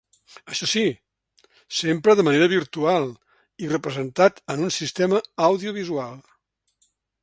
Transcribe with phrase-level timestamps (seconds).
[0.53, 0.85] Això sí,
[1.81, 3.07] sempre de manera virtual
[3.67, 6.23] i representat en un sistema audiovisual.